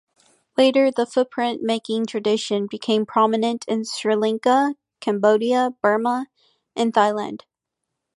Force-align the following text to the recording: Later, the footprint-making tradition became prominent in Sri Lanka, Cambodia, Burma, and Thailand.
Later, 0.57 0.89
the 0.89 1.05
footprint-making 1.05 2.07
tradition 2.07 2.65
became 2.65 3.05
prominent 3.05 3.65
in 3.67 3.85
Sri 3.85 4.15
Lanka, 4.15 4.73
Cambodia, 4.99 5.75
Burma, 5.79 6.25
and 6.75 6.91
Thailand. 6.91 7.41